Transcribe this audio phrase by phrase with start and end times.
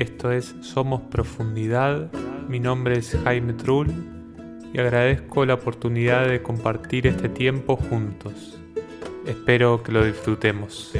[0.00, 2.10] Esto es Somos Profundidad.
[2.48, 3.92] Mi nombre es Jaime Trull
[4.72, 8.58] y agradezco la oportunidad de compartir este tiempo juntos.
[9.26, 10.90] Espero que lo disfrutemos.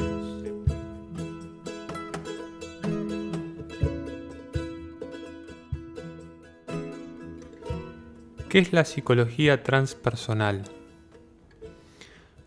[8.51, 10.65] ¿Qué es la psicología transpersonal?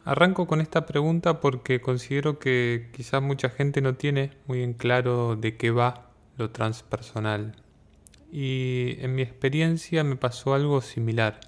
[0.05, 5.35] Arranco con esta pregunta porque considero que quizás mucha gente no tiene muy en claro
[5.35, 7.55] de qué va lo transpersonal.
[8.31, 11.39] Y en mi experiencia me pasó algo similar.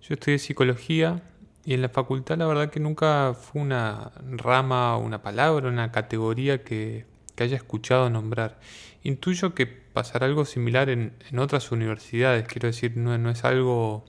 [0.00, 1.22] Yo estudié psicología
[1.64, 6.62] y en la facultad la verdad que nunca fue una rama, una palabra, una categoría
[6.62, 7.04] que,
[7.38, 8.58] haya escuchado nombrar.
[9.02, 14.06] Intuyo que pasará algo similar en, otras universidades, quiero decir, no, no, es algo,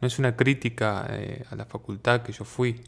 [0.00, 2.82] no es una crítica eh, a la facultad que yo fui.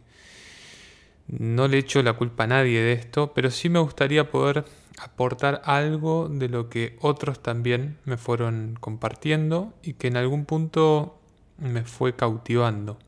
[1.29, 4.65] No le echo la culpa a nadie de esto, pero sí me gustaría poder
[4.99, 11.19] aportar algo de lo que otros también me fueron compartiendo y que en algún punto
[11.59, 12.99] me fue cautivando.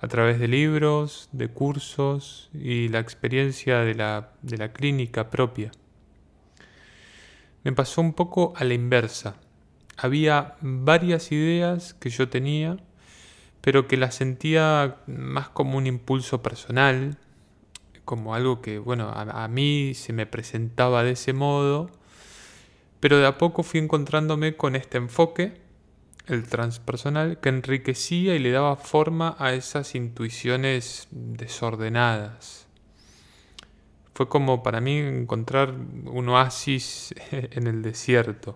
[0.00, 5.72] A través de libros, de cursos y la experiencia de la, de la clínica propia.
[7.62, 9.36] Me pasó un poco a la inversa.
[9.96, 12.76] Había varias ideas que yo tenía,
[13.64, 17.16] pero que las sentía más como un impulso personal,
[18.04, 21.88] como algo que, bueno, a, mí se me presentaba de ese modo,
[23.00, 25.62] pero de a poco fui encontrándome con este enfoque,
[26.26, 32.66] el transpersonal, que enriquecía y le daba forma a esas intuiciones desordenadas.
[34.12, 38.52] Fue como para mí encontrar un oasis en el desierto.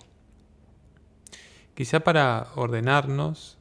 [1.74, 3.57] Quizá para ordenarnos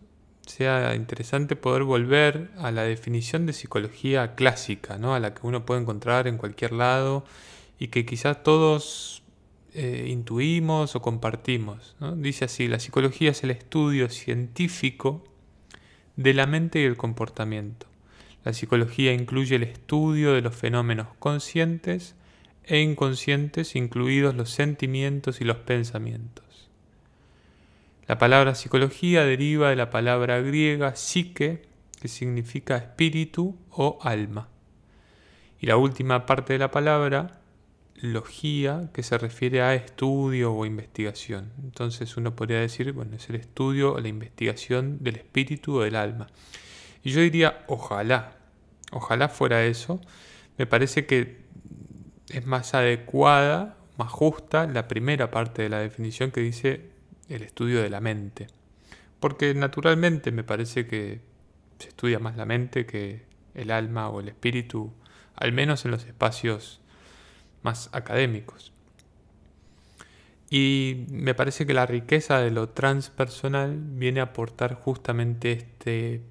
[0.47, 5.13] sea interesante poder volver a la definición de psicología clásica, ¿no?
[5.13, 7.23] a la que uno puede encontrar en cualquier lado
[7.79, 9.23] y que quizás todos
[9.73, 11.95] eh, intuimos o compartimos.
[12.15, 15.23] Dice así, la psicología es el estudio científico
[16.15, 17.85] de la mente y el comportamiento.
[18.43, 22.15] La psicología incluye el estudio de los fenómenos conscientes
[22.63, 26.46] e inconscientes, incluidos los sentimientos y los pensamientos.
[28.07, 31.67] La palabra psicología deriva de la palabra griega psique,
[31.99, 34.47] que significa espíritu o alma.
[35.59, 37.41] Y la última parte de la palabra,
[37.95, 41.51] logía, que se refiere a estudio o investigación.
[41.61, 45.97] Entonces uno podría decir, bueno, es el estudio o la investigación del espíritu o del
[45.97, 46.27] alma.
[47.03, 48.37] Y yo diría, ojalá,
[48.91, 49.99] ojalá fuera eso.
[50.57, 51.41] Me parece que
[52.29, 56.96] es más adecuada, más justa la primera parte de la definición que dice
[57.29, 58.47] el estudio de la mente.
[59.19, 61.21] Porque naturalmente me parece que
[61.79, 63.23] se estudia más la mente que
[63.53, 64.93] el alma o el espíritu,
[65.35, 66.81] al menos en los espacios
[67.63, 68.71] más académicos.
[70.49, 76.21] Y me parece que la riqueza de lo transpersonal viene a aportar justamente este,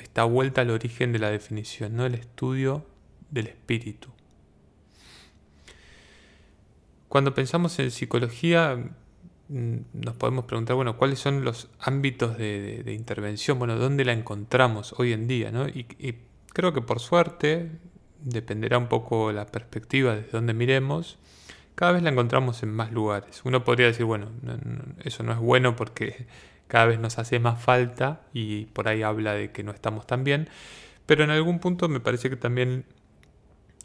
[0.00, 2.06] esta vuelta al origen de la definición, ¿no?
[2.06, 2.86] el estudio
[3.30, 4.10] del espíritu.
[7.08, 8.90] Cuando pensamos en psicología,
[9.52, 13.58] nos podemos preguntar, bueno, ¿cuáles son los ámbitos de, intervención?
[13.58, 15.50] Bueno, ¿dónde la encontramos hoy en día?
[15.50, 15.68] ¿no?
[15.68, 15.86] Y,
[16.52, 17.70] creo que por suerte,
[18.20, 21.18] dependerá un poco la perspectiva desde donde miremos,
[21.74, 23.42] cada vez la encontramos en más lugares.
[23.44, 24.28] Uno podría decir, bueno,
[25.04, 26.26] eso no es bueno porque
[26.66, 30.24] cada vez nos hace más falta y por ahí habla de que no estamos tan
[30.24, 30.48] bien,
[31.04, 32.86] pero en algún punto me parece que también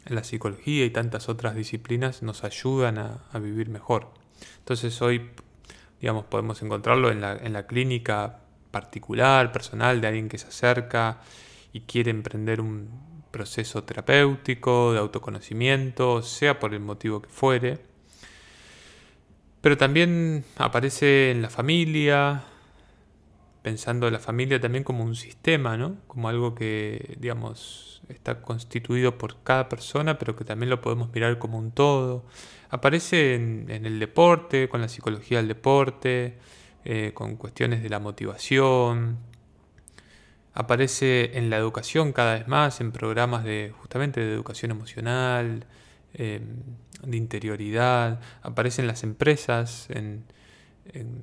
[0.06, 4.12] la psicología y tantas otras disciplinas nos ayudan a vivir mejor.
[4.60, 5.30] Entonces hoy
[6.00, 11.20] digamos, podemos encontrarlo en la, en la clínica particular, personal, de alguien que se acerca
[11.72, 12.88] y quiere emprender un
[13.30, 17.78] proceso terapéutico, de autoconocimiento, sea por el motivo que fuere.
[19.60, 22.44] Pero también aparece en la familia,
[23.62, 25.96] pensando en la familia también como un sistema, ¿no?
[26.06, 31.38] Como algo que, digamos, está constituido por cada persona, pero que también lo podemos mirar
[31.38, 32.24] como un todo.
[32.70, 36.38] Aparece en, el deporte, con la psicología del deporte,
[36.84, 39.18] eh, con cuestiones de la motivación.
[40.54, 45.66] Aparece en la educación cada vez más, en programas de justamente de educación emocional,
[46.14, 46.42] em,
[47.02, 48.20] de interioridad.
[48.42, 50.24] Aparece en las empresas, en,
[50.92, 51.22] en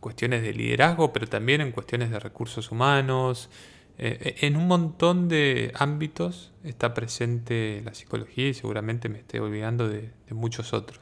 [0.00, 3.48] cuestiones de liderazgo, pero también en cuestiones de recursos humanos,
[3.96, 9.88] eh, en un montón de ámbitos está presente la psicología y seguramente me estoy olvidando
[9.88, 11.00] de, muchos otros.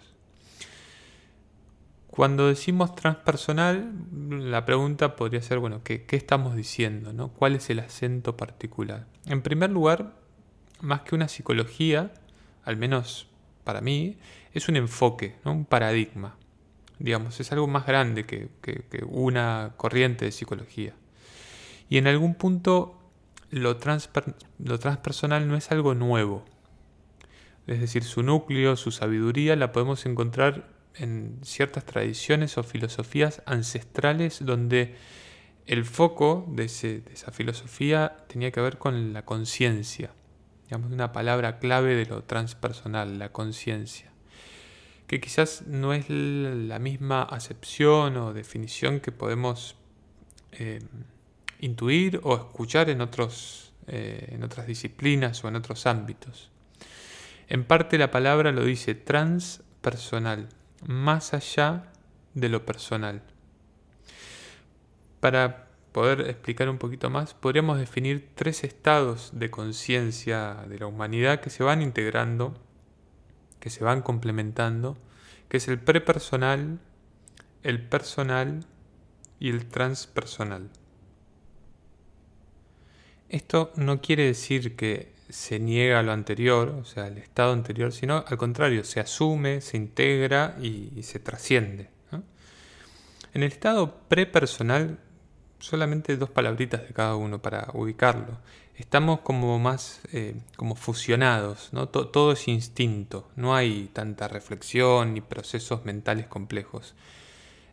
[2.09, 3.91] Cuando decimos transpersonal,
[4.29, 7.15] la pregunta podría ser, bueno, ¿qué, estamos diciendo?
[7.15, 7.29] No?
[7.29, 9.07] ¿Cuál es el acento particular?
[9.25, 10.15] En primer lugar,
[10.83, 12.13] más que una psicología,
[12.65, 13.29] al menos
[13.65, 14.19] para mí,
[14.53, 16.37] es un enfoque, un paradigma.
[16.99, 18.51] Digamos, es algo más grande que,
[19.07, 20.95] una corriente de psicología.
[21.89, 22.99] Y en algún punto
[23.51, 23.79] lo,
[24.59, 26.45] lo transpersonal no es algo nuevo.
[27.67, 34.45] Es decir, su núcleo, su sabiduría la podemos encontrar en ciertas tradiciones o filosofías ancestrales
[34.45, 34.97] donde
[35.67, 40.13] el foco de, esa filosofía tenía que ver con la conciencia,
[40.65, 44.11] digamos, una palabra clave de lo transpersonal, la conciencia,
[45.07, 49.77] que quizás no es la misma acepción o definición que podemos
[50.53, 50.81] eh,
[51.63, 56.51] intuir o escuchar en, otros, eh, en otras disciplinas o en otros ámbitos.
[57.49, 60.49] En parte la palabra lo dice transpersonal,
[60.87, 61.93] más allá
[62.35, 63.23] de lo personal.
[65.21, 71.41] Para poder explicar un poquito más, podríamos definir tres estados de conciencia de la humanidad
[71.41, 72.55] que se van integrando,
[73.61, 74.97] que se van complementando,
[75.49, 76.81] que es el prepersonal,
[77.63, 78.65] el personal
[79.39, 80.71] y el transpersonal.
[83.33, 88.23] Esto no quiere decir que se niega lo anterior, o sea, el estado anterior, sino
[88.29, 91.89] al contrario, se asume, se integra y, se trasciende.
[93.33, 94.99] En el estado prepersonal,
[95.59, 98.37] solamente dos palabritas de cada uno para ubicarlo.
[98.77, 101.89] Estamos como más eh, como fusionados, ¿no?
[101.89, 106.95] todo es instinto, no hay tanta reflexión ni procesos mentales complejos.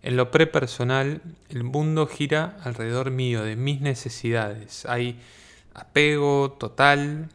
[0.03, 4.85] En lo prepersonal, el mundo gira alrededor mío, de mis necesidades.
[4.85, 5.19] Hay
[5.73, 7.29] apego total,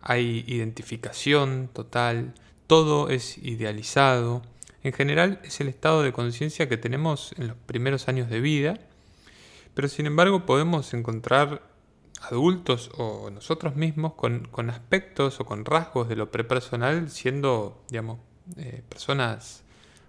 [0.00, 2.34] hay identificación total,
[2.66, 4.42] todo es idealizado.
[4.82, 8.78] En general es el estado de conciencia que tenemos en los primeros años de vida,
[9.74, 11.62] pero sin embargo podemos encontrar
[12.22, 18.20] adultos o nosotros mismos con, aspectos o con rasgos de lo prepersonal siendo, digamos,
[18.56, 19.64] eh, personas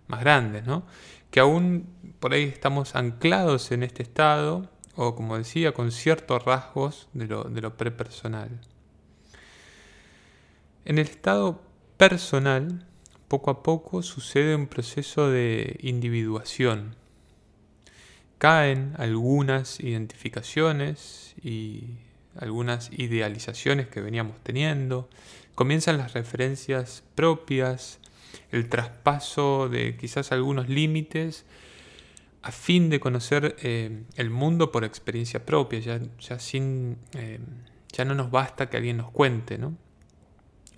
[0.07, 0.83] más grandes, ¿no?
[1.31, 1.87] Que aún
[2.19, 7.43] por ahí estamos anclados en este estado o como decía, con ciertos rasgos de lo,
[7.45, 8.59] de lo prepersonal.
[10.85, 11.61] En el estado
[11.97, 12.85] personal,
[13.27, 16.95] poco a poco sucede un proceso de individuación.
[18.39, 21.97] Caen algunas identificaciones y
[22.35, 25.09] algunas idealizaciones que veníamos teniendo,
[25.55, 27.99] comienzan las referencias propias,
[28.51, 31.45] el traspaso de quizás algunos límites
[32.47, 37.39] a fin de conocer eh, el mundo por experiencia propia, ya, ya sin, eh,
[37.91, 39.77] ya no nos basta que alguien nos cuente, ¿no?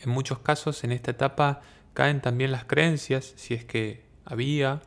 [0.01, 1.61] En muchos casos en esta etapa
[1.93, 4.81] caen también las creencias, si es que había.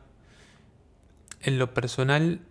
[1.39, 2.41] En lo personal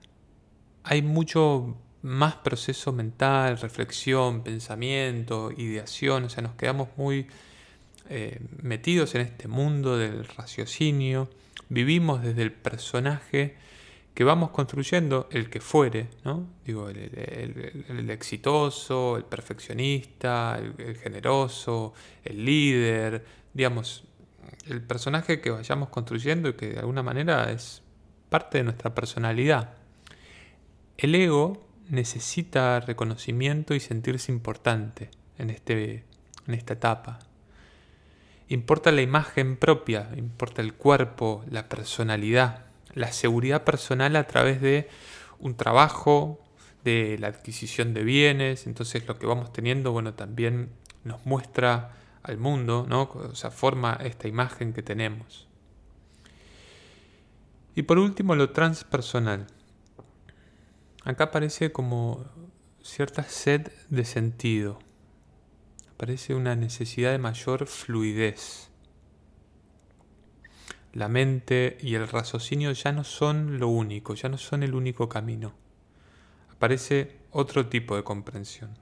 [0.83, 7.27] hay mucho más proceso mental, reflexión, pensamiento, ideación, o sea, nos quedamos muy
[8.09, 11.29] eh, metidos en este mundo del raciocinio,
[11.69, 13.61] vivimos desde el personaje
[14.15, 16.47] que vamos construyendo el que fuere, ¿no?
[16.67, 23.25] Digo, el, exitoso, el perfeccionista, el, generoso, el líder,
[23.55, 24.05] digamos,
[24.67, 27.83] el personaje que vayamos construyendo y que de alguna manera es
[28.29, 29.75] parte de nuestra personalidad.
[30.99, 36.05] El ego necesita reconocimiento y sentirse importante en, este,
[36.47, 37.19] en esta etapa.
[38.49, 44.89] Importa la imagen propia, importa el cuerpo, la personalidad la seguridad personal a través de
[45.39, 46.41] un trabajo,
[46.85, 50.71] de la adquisición de bienes, entonces lo que vamos teniendo, bueno, también
[51.05, 53.03] nos muestra al mundo, ¿no?
[53.03, 55.47] O sea, forma esta imagen que tenemos.
[57.75, 59.47] Y por último, lo transpersonal.
[61.05, 62.25] Acá aparece como
[62.83, 64.79] cierta sed de sentido.
[65.95, 68.72] Aparece una necesidad de mayor fluidez
[70.93, 75.09] la mente y el raciocinio ya no son lo único, ya no son el único
[75.09, 75.55] camino.
[76.51, 78.79] Aparece otro tipo de comprensión.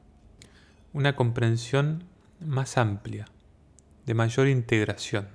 [0.92, 2.04] Una comprensión
[2.40, 3.26] más amplia,
[4.06, 5.28] de mayor integración,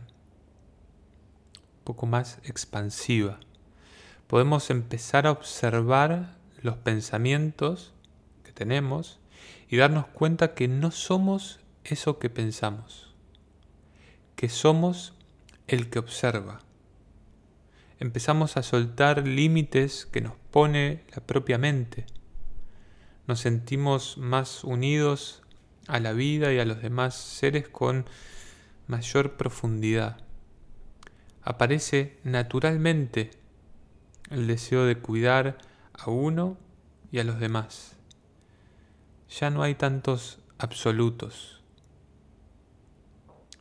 [1.78, 3.40] un poco más expansiva.
[4.28, 7.94] Podemos empezar a observar los pensamientos
[8.44, 9.20] que tenemos
[9.70, 13.14] y darnos cuenta que no somos eso que pensamos,
[14.36, 15.14] que somos
[15.68, 16.65] el que observa,
[18.00, 22.06] empezamos a soltar límites que nos pone la propia mente.
[23.28, 25.42] Nos sentimos más unidos
[25.88, 28.06] a la vida y a los demás seres con
[28.88, 30.18] mayor profundidad.
[31.42, 33.32] Aparece naturalmente
[34.30, 35.58] el deseo de cuidar
[35.94, 36.58] a uno
[37.12, 37.96] y a los demás.
[39.40, 41.62] Ya no hay tantos absolutos.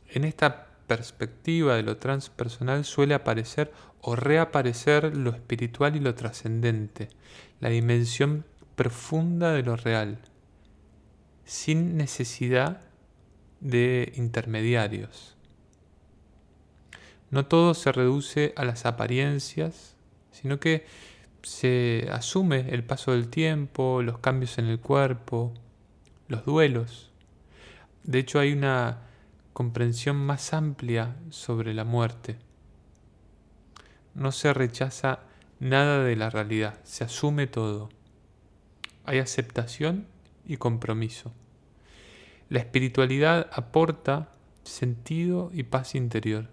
[0.09, 3.71] En esta perspectiva de lo transpersonal suele aparecer
[4.07, 7.09] o reaparecer lo espiritual y lo trascendente,
[7.59, 8.45] la dimensión
[8.75, 10.19] profunda de lo real,
[11.43, 12.81] sin necesidad
[13.61, 15.35] de intermediarios.
[17.31, 19.95] No todo se reduce a las apariencias,
[20.31, 20.85] sino que
[21.41, 25.51] se asume el paso del tiempo, los cambios en el cuerpo,
[26.27, 27.11] los duelos.
[28.03, 28.99] De hecho hay una
[29.53, 32.37] comprensión más amplia sobre la muerte.
[34.15, 35.19] No se rechaza
[35.59, 37.89] nada de la realidad, se asume todo.
[39.03, 40.07] Hay aceptación
[40.45, 41.33] y compromiso.
[42.49, 44.29] La espiritualidad aporta
[44.63, 46.49] sentido y paz interior.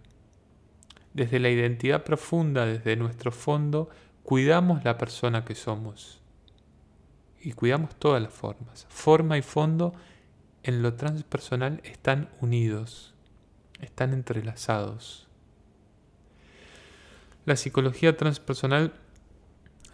[1.15, 3.91] Desde la identidad profunda, desde nuestro fondo,
[4.23, 6.21] cuidamos la persona que somos.
[7.41, 8.87] Y cuidamos todas las formas.
[8.89, 9.95] Forma y fondo
[10.63, 13.15] en lo transpersonal están unidos,
[13.81, 15.29] están entrelazados.
[17.45, 18.93] La psicología transpersonal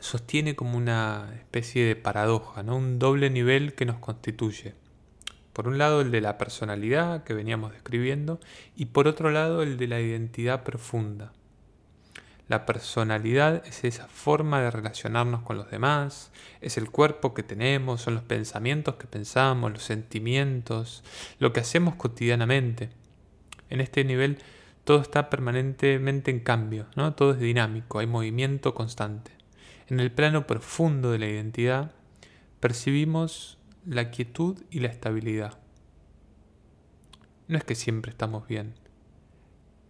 [0.00, 2.76] sostiene como una especie de paradoja, ¿no?
[2.76, 4.74] un doble nivel que nos constituye.
[5.54, 8.38] Por un lado el de la personalidad que veníamos describiendo
[8.76, 11.32] y por otro lado el de la identidad profunda.
[12.48, 18.02] La personalidad es esa forma de relacionarnos con los demás, es el cuerpo que tenemos,
[18.02, 21.02] son los pensamientos que pensamos, los sentimientos,
[21.38, 22.90] lo que hacemos cotidianamente.
[23.68, 24.38] En este nivel
[24.88, 27.12] todo está permanentemente en cambio, ¿no?
[27.12, 29.32] todo es dinámico, hay movimiento constante.
[29.86, 31.92] En el plano profundo de la identidad
[32.58, 35.58] percibimos la quietud y la estabilidad.
[37.48, 38.76] No es que siempre estamos bien,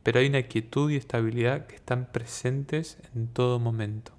[0.02, 4.10] pero hay una quietud y estabilidad que están presentes en todo momento.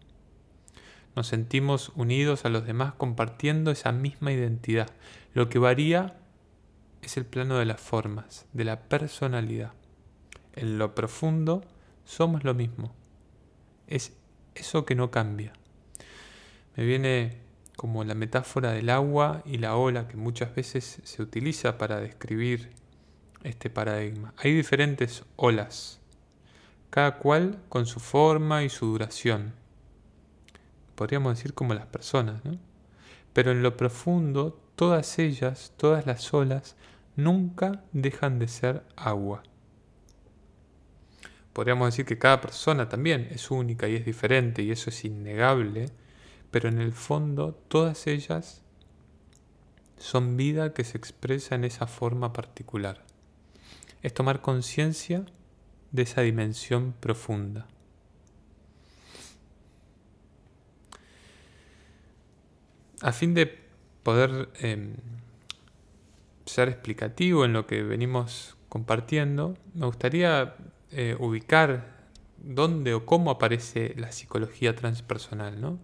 [1.14, 4.90] Nos sentimos unidos a los demás compartiendo esa misma identidad.
[5.34, 6.16] Lo que varía
[7.02, 9.74] es el plano de las formas, de la personalidad.
[10.60, 11.64] En lo profundo
[12.04, 12.94] somos lo mismo.
[13.88, 14.12] Es
[14.56, 15.54] eso que no cambia.
[16.76, 17.38] Me viene
[17.78, 22.72] como la metáfora del agua y la ola que muchas veces se utiliza para describir
[23.42, 24.34] este paradigma.
[24.36, 26.02] Hay diferentes olas,
[26.90, 29.54] cada cual con su forma y su duración.
[30.96, 32.60] Podríamos decir como las personas, ¿no?
[33.32, 36.76] Pero en lo profundo, todas ellas, todas las olas,
[37.16, 39.44] nunca dejan de ser agua.
[41.54, 45.92] Podríamos decir que cada persona también es única y es diferente y eso es innegable
[46.52, 48.62] pero en el fondo todas ellas
[49.98, 53.04] son vida que se expresa en esa forma particular.
[54.02, 55.26] Es tomar conciencia
[55.92, 57.68] de esa dimensión profunda.
[63.02, 63.60] A fin de
[64.04, 64.96] poder em,
[66.46, 70.56] ser explicativo en lo que venimos compartiendo, me gustaría
[70.92, 72.00] eh, ubicar
[72.38, 75.60] dónde o cómo aparece la psicología transpersonal.
[75.60, 75.80] ¿no?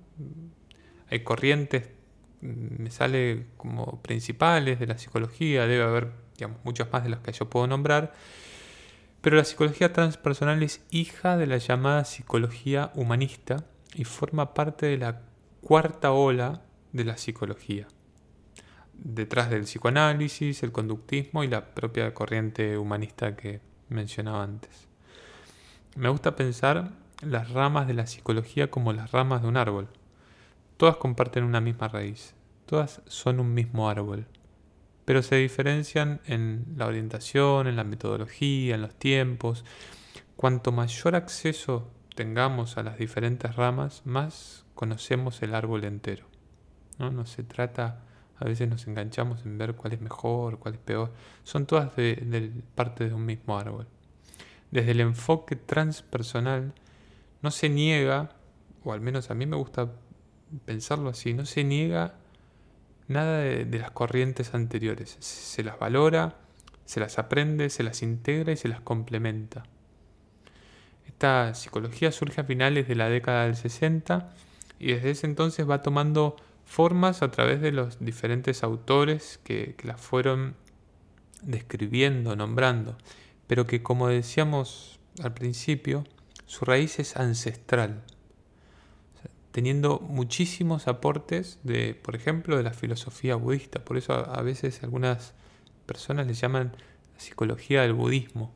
[1.10, 1.90] Hay corrientes,
[2.42, 7.20] mm, me sale como principales de la psicología, debe haber digamos, muchas más de las
[7.20, 8.14] que yo puedo nombrar,
[9.22, 14.98] pero la psicología transpersonal es hija de la llamada psicología humanista y forma parte de
[14.98, 15.22] la
[15.62, 17.88] cuarta ola de la psicología,
[18.94, 24.88] detrás del psicoanálisis, el conductismo y la propia corriente humanista que mencionaba antes.
[25.96, 29.88] Me gusta pensar las ramas de la psicología como las ramas de un árbol.
[30.76, 32.34] Todas comparten una misma raíz,
[32.66, 34.26] todas son un mismo árbol,
[35.06, 39.64] pero se diferencian en la orientación, en la metodología, en los tiempos.
[40.36, 46.26] Cuanto mayor acceso tengamos a las diferentes ramas, más conocemos el árbol entero.
[47.00, 48.02] No, no se trata,
[48.36, 51.14] a veces nos enganchamos en ver cuál es mejor, cuál es peor.
[51.46, 53.88] Son todas de parte de un mismo árbol
[54.76, 56.74] desde el enfoque transpersonal,
[57.42, 58.36] no se niega,
[58.84, 59.90] o al menos a mí me gusta
[60.66, 62.16] pensarlo así, no se niega
[63.08, 65.16] nada de, las corrientes anteriores.
[65.22, 66.36] Se las valora,
[66.84, 69.64] se las aprende, se las integra y se las complementa.
[71.08, 74.30] Esta psicología surge a finales de la década del 60
[74.78, 79.88] y desde ese entonces va tomando formas a través de los diferentes autores que, que
[79.88, 80.58] la fueron
[81.44, 82.98] describiendo, nombrando
[83.48, 86.04] pero que como decíamos al principio,
[86.46, 88.04] su raíz es ancestral,
[89.52, 93.80] teniendo muchísimos aportes de, por ejemplo, de la filosofía budista.
[93.84, 95.34] Por eso a, veces algunas
[95.86, 96.76] personas le llaman
[97.14, 98.54] la psicología del budismo.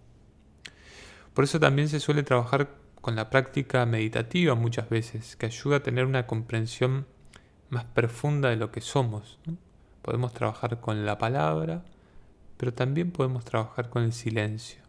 [1.33, 5.83] Por eso también se suele trabajar con la práctica meditativa muchas veces, que ayuda a
[5.83, 7.07] tener una comprensión
[7.69, 9.39] más profunda de lo que somos.
[10.01, 11.85] Podemos trabajar con la palabra,
[12.59, 14.81] pero también podemos trabajar con el silencio.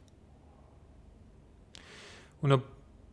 [2.43, 2.65] uno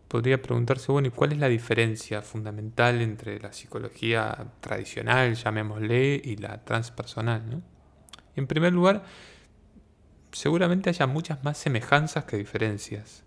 [0.08, 6.38] podría preguntarse, bueno, ¿y cuál es la diferencia fundamental entre la psicología tradicional, llamémosle, y
[6.38, 7.62] la transpersonal?
[8.36, 9.04] En primer lugar,
[10.32, 13.24] seguramente haya muchas más semejanzas que diferencias.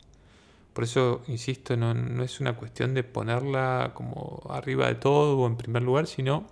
[0.72, 5.56] Por eso, insisto, no, es una cuestión de ponerla como arriba de todo o en
[5.56, 6.48] primer lugar, sino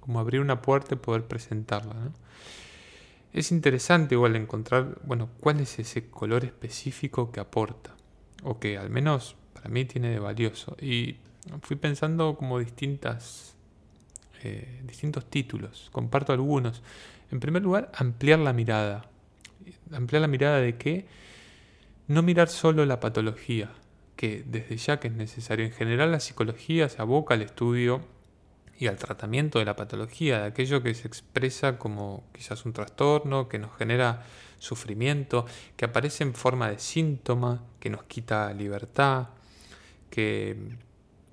[0.00, 1.94] como abrir una puerta y poder presentarla.
[3.34, 7.96] Es interesante igual encontrar, bueno, cuál es ese color específico que aporta,
[8.44, 10.76] o que al menos para mí tiene de valioso.
[10.80, 11.16] Y
[11.62, 13.56] fui pensando como distintas,
[14.44, 16.84] eh, distintos títulos, comparto algunos.
[17.32, 19.10] En primer lugar, ampliar la mirada.
[19.90, 21.06] Ampliar la mirada de qué?
[22.06, 23.72] No mirar solo la patología,
[24.14, 25.66] que desde ya que es necesario.
[25.66, 28.13] En general la psicología se aboca al estudio
[28.78, 33.48] y al tratamiento de la patología, de aquello que se expresa como quizás un trastorno,
[33.48, 34.24] que nos genera
[34.58, 39.28] sufrimiento, que aparece en forma de síntoma, que nos quita libertad,
[40.10, 40.56] que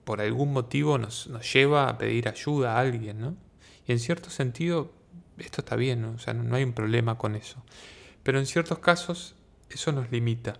[0.03, 3.35] por algún motivo nos, lleva a pedir ayuda a alguien, ¿no?
[3.87, 4.91] Y en cierto sentido,
[5.37, 7.63] esto está bien, o sea, no hay un problema con eso.
[8.23, 9.35] Pero en ciertos casos
[9.69, 10.57] eso nos limita.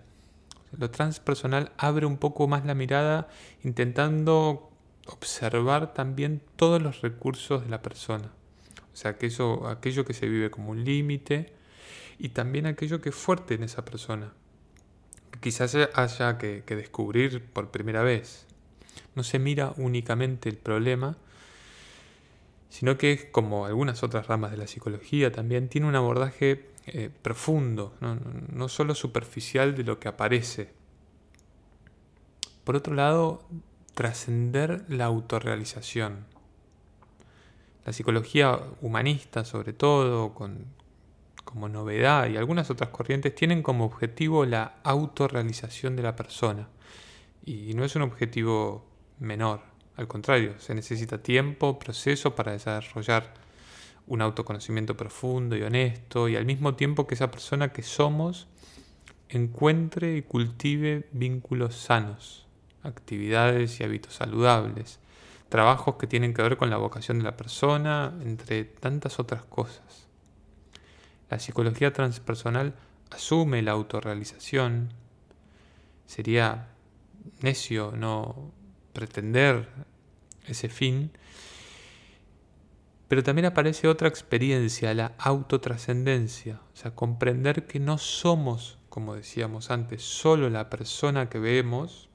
[0.77, 3.27] Lo transpersonal abre un poco más la mirada
[3.63, 4.70] intentando
[5.08, 8.31] observar también todos los recursos de la persona.
[8.93, 11.53] O sea, aquello, aquello que se vive como un límite
[12.20, 14.34] y también aquello que es fuerte en esa persona.
[15.39, 18.46] quizás haya que, que descubrir por primera vez.
[19.15, 21.17] No se mira únicamente el problema,
[22.72, 27.93] sino que, como algunas otras ramas de la psicología, también tiene un abordaje eh, profundo,
[28.00, 30.72] no, solo superficial de lo que aparece.
[32.63, 33.43] Por otro lado,
[33.93, 36.25] trascender la autorrealización.
[37.86, 40.65] La psicología humanista, sobre todo, con,
[41.43, 46.67] como novedad, y algunas otras corrientes, tienen como objetivo la autorrealización de la persona.
[47.45, 48.86] Y no es un objetivo
[49.19, 53.33] menor, al contrario, se necesita tiempo, proceso para desarrollar
[54.07, 58.48] un autoconocimiento profundo y honesto y al mismo tiempo que esa persona que somos
[59.29, 62.48] encuentre y cultive vínculos sanos,
[62.83, 65.00] actividades y hábitos saludables,
[65.50, 70.07] trabajos que tienen que ver con la vocación de la persona, entre tantas otras cosas.
[71.29, 72.74] La psicología transpersonal
[73.09, 74.94] asume la autorrealización.
[76.05, 76.67] Sería
[77.41, 78.51] necio no
[78.94, 79.70] pretender
[80.48, 81.11] ese fin
[83.11, 89.70] pero también aparece otra experiencia, la autotrascendencia, o sea, comprender que no somos, como decíamos
[89.70, 92.07] antes, solo la persona que vemos,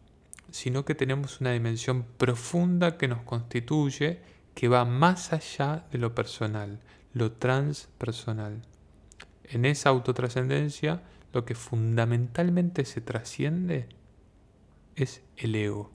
[0.51, 4.21] sino que tenemos una dimensión profunda que nos constituye,
[4.55, 6.81] que va más allá de lo personal,
[7.13, 8.63] lo transpersonal.
[9.45, 13.89] En esa autotrascendencia, lo que fundamentalmente se trasciende
[14.95, 15.93] es el ego.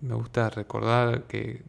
[0.00, 1.62] me gusta recordar que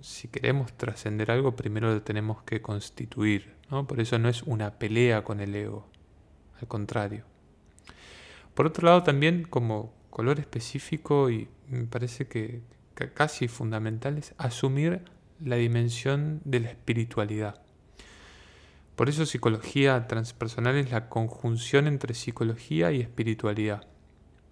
[0.00, 3.54] si queremos trascender algo, primero lo tenemos que constituir.
[3.70, 3.86] ¿no?
[3.86, 5.86] Por eso no es una pelea con el ego,
[6.60, 7.24] al contrario.
[8.58, 12.60] Por otro lado, también como color específico y me parece que,
[13.14, 15.02] casi fundamental es asumir
[15.38, 17.62] la dimensión de la espiritualidad.
[18.96, 23.86] Por eso psicología transpersonal es la conjunción entre psicología y espiritualidad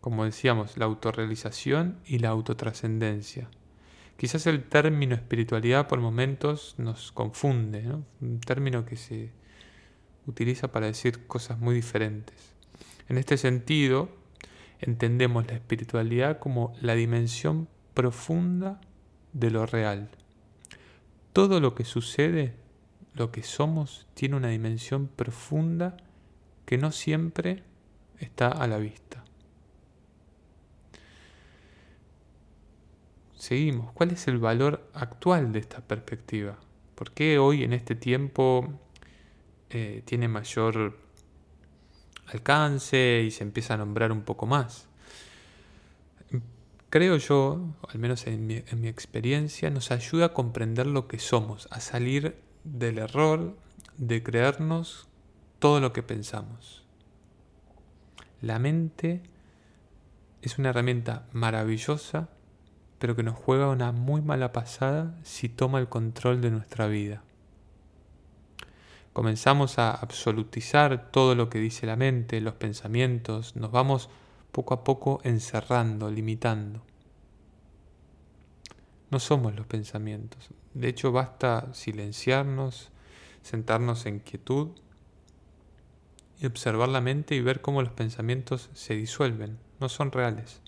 [0.00, 3.50] como decíamos, la autorrealización y la autotrascendencia.
[4.16, 7.88] Quizás el término espiritualidad por momentos nos confunde,
[8.20, 9.32] un término que se
[10.28, 12.55] utiliza para decir cosas muy diferentes.
[13.08, 14.08] En este sentido,
[14.80, 18.80] entendemos la espiritualidad como la dimensión profunda
[19.32, 20.10] de lo real.
[21.32, 22.54] Todo lo que sucede,
[23.14, 25.96] lo que somos, tiene una dimensión profunda
[26.64, 27.62] que no siempre
[28.18, 29.26] está a la vista.
[33.46, 33.92] seguimos?
[33.92, 36.58] ¿Cuál es el valor actual de esta perspectiva?
[36.96, 38.68] ¿Por qué hoy en este tiempo
[39.70, 40.98] eh, tiene mayor
[42.26, 44.88] alcance y se empieza a nombrar un poco más?
[46.90, 51.18] Creo yo, al menos en mi, en mi experiencia, nos ayuda a comprender lo que
[51.18, 53.56] somos, a salir del error
[53.98, 55.08] de creernos
[55.58, 56.84] todo lo que pensamos.
[58.40, 59.22] La mente
[60.42, 62.28] es una herramienta maravillosa
[62.98, 67.22] pero que nos juega una muy mala pasada si toma el control de nuestra vida.
[69.16, 74.10] Comenzamos a absolutizar todo lo que dice la mente, los pensamientos, nos vamos
[74.52, 76.82] poco a poco encerrando, limitando.
[79.10, 80.50] No somos los pensamientos.
[80.74, 82.90] De hecho, basta silenciarnos,
[83.40, 84.72] sentarnos en quietud
[86.38, 90.60] y observar la mente y ver cómo los pensamientos se disuelven, no son reales.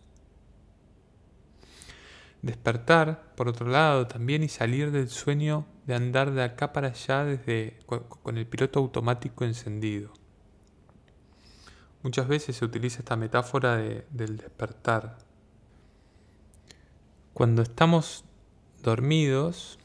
[2.43, 7.25] Despertar, por otro lado, también y salir del sueño de andar de acá para allá
[7.25, 10.13] desde, con el piloto automático encendido.
[12.03, 15.19] Muchas veces se utiliza esta metáfora del despertar.
[17.35, 18.25] Cuando estamos
[18.83, 19.79] dormidos,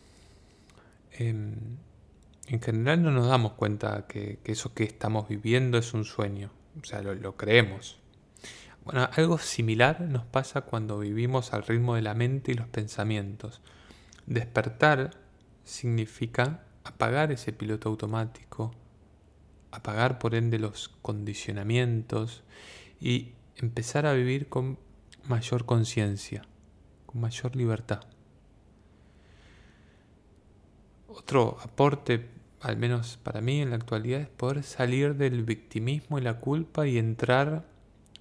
[1.11, 1.77] em,
[2.47, 6.51] en general no nos damos cuenta que, eso que estamos viviendo es un sueño.
[6.79, 8.02] O sea, lo creemos.
[8.83, 13.61] Bueno, algo similar nos pasa cuando vivimos al ritmo de la mente y los pensamientos.
[14.25, 15.11] Despertar
[15.63, 18.75] significa apagar ese piloto automático,
[19.71, 22.43] apagar por ende los condicionamientos
[22.99, 24.77] y empezar a vivir con
[25.23, 26.41] mayor conciencia,
[27.05, 28.01] con mayor libertad.
[31.07, 36.21] Otro aporte, al menos para mí en la actualidad, es poder salir del victimismo y
[36.21, 37.71] la culpa y entrar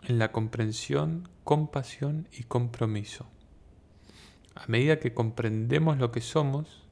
[0.04, 3.28] en la comprensión, compasión y compromiso.
[4.54, 6.82] A medida que comprendemos lo que somos,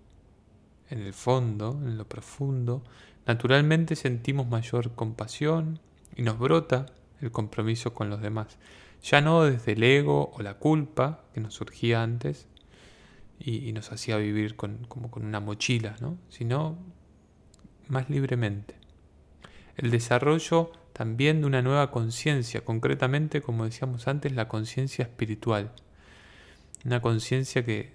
[0.89, 2.83] en el fondo, en lo profundo,
[3.27, 5.79] naturalmente sentimos mayor compasión
[6.17, 6.87] y nos brota
[7.21, 8.59] el compromiso con los demás.
[9.03, 12.47] Ya no desde el ego o la culpa que nos surgía antes
[13.39, 16.19] y, nos hacía vivir como con una mochila, ¿no?
[16.29, 16.77] sino
[17.89, 18.75] más libremente.
[19.77, 25.73] El desarrollo también de una nueva conciencia, concretamente, como decíamos antes, la conciencia espiritual.
[26.85, 27.95] Una conciencia que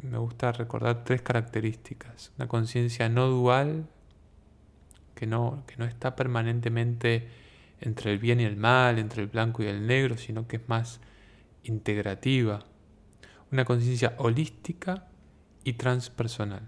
[0.00, 2.32] me gusta recordar tres características.
[2.38, 3.86] Una conciencia no dual,
[5.14, 7.28] que no, que no está permanentemente
[7.82, 10.66] entre el bien y el mal, entre el blanco y el negro, sino que es
[10.70, 11.02] más
[11.64, 12.64] integrativa.
[13.52, 15.08] Una conciencia holística
[15.64, 16.66] y transpersonal.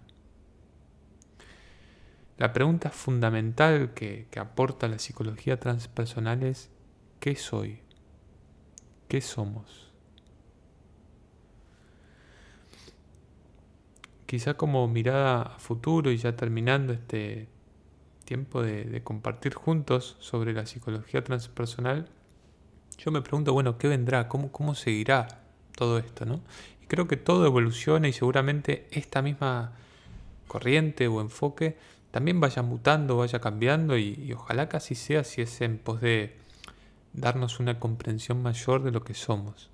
[2.39, 6.71] La pregunta fundamental que, aporta la psicología transpersonal es
[7.19, 7.81] ¿qué soy?
[9.09, 9.91] ¿Qué somos?
[14.27, 17.49] Quizá como mirada a futuro y ya terminando este
[18.25, 22.09] tiempo de, compartir juntos sobre la psicología transpersonal,
[22.99, 24.29] yo me pregunto, bueno, ¿qué vendrá?
[24.29, 25.43] ¿Cómo, cómo seguirá
[25.75, 26.27] todo esto?
[26.27, 26.43] ¿no?
[26.83, 29.73] Y creo que todo evoluciona y seguramente esta misma
[30.49, 31.77] corriente o enfoque
[32.17, 36.35] también vaya mutando, vaya cambiando y, ojalá casi sea si es en pos de
[37.13, 39.69] darnos una comprensión mayor de lo que somos.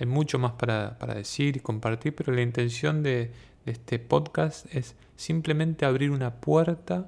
[0.00, 3.30] Hay mucho más para, decir y compartir, pero la intención de,
[3.66, 7.04] este podcast es simplemente abrir una puerta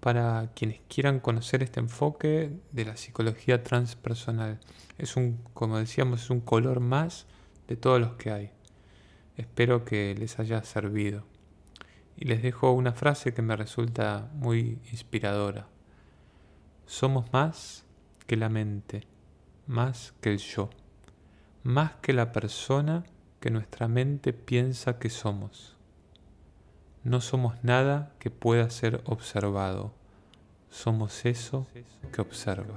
[0.00, 4.60] para quienes quieran conocer este enfoque de la psicología transpersonal.
[4.98, 7.24] Es un, como decíamos, es un color más
[7.68, 8.50] de todos los que hay.
[9.38, 11.24] Espero que les haya servido.
[12.16, 15.66] Y les dejo una frase que me resulta muy inspiradora.
[16.86, 17.84] Somos más
[18.26, 19.06] que la mente,
[19.66, 20.70] más que el yo,
[21.62, 23.04] más que la persona
[23.40, 25.76] que nuestra mente piensa que somos.
[27.02, 29.92] No somos nada que pueda ser observado,
[30.70, 31.66] somos eso
[32.12, 32.76] que observa.